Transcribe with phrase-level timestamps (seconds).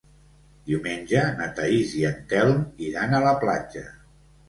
[0.69, 3.89] Diumenge na Thaís i en Telm iran a la platja.